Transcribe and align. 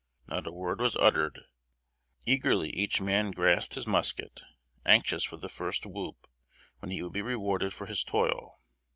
Not 0.25 0.47
a 0.47 0.51
word 0.51 0.81
was 0.81 0.95
uttered. 0.95 1.41
Eagerly 2.25 2.71
each 2.71 2.99
man 2.99 3.29
grasped 3.29 3.75
his 3.75 3.85
musket, 3.85 4.41
anxious 4.83 5.23
for 5.23 5.37
the 5.37 5.47
first 5.47 5.85
whoop, 5.85 6.25
when 6.79 6.89
he 6.89 7.03
would 7.03 7.13
be 7.13 7.21
rewarded 7.21 7.71
for 7.71 7.85
his 7.85 8.03
toil. 8.03 8.59